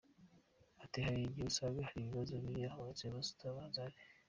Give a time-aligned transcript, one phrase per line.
[0.83, 3.97] Ati”Hari n’igihe usanga hari ibibazo biri aho inzego zitazi ko bihari.